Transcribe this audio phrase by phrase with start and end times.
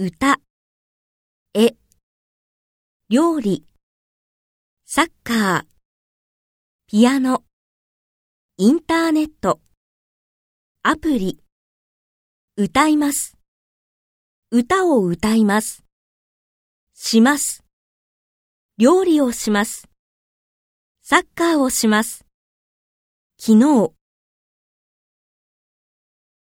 [0.00, 0.36] 歌、
[1.54, 1.74] 絵、
[3.10, 3.66] 料理、
[4.86, 5.64] サッカー、
[6.86, 7.42] ピアノ、
[8.58, 9.58] インターネット、
[10.84, 11.40] アプリ、
[12.56, 13.36] 歌います。
[14.52, 15.82] 歌を歌います。
[16.94, 17.64] します。
[18.78, 19.88] 料理をします。
[21.02, 22.24] サッカーをします。
[23.36, 23.97] 昨日、